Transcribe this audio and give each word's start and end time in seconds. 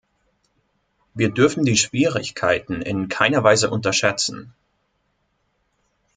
Wir 1.13 1.29
dürfen 1.29 1.63
die 1.63 1.77
Schwierigkeiten 1.77 2.81
in 2.81 3.07
keiner 3.07 3.43
Weise 3.43 3.69
unterschätzen. 3.69 4.51